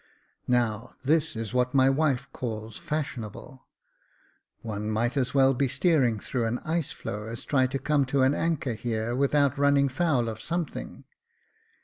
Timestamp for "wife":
1.87-2.27